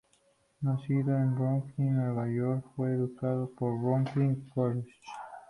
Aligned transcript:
Nacido 0.63 1.15
en 1.15 1.35
Brooklyn, 1.35 1.95
Nueva 1.95 2.27
York, 2.27 2.65
fue 2.75 2.89
educado 2.89 3.53
en 3.59 3.83
Brooklyn 3.83 4.49
College. 4.49 4.89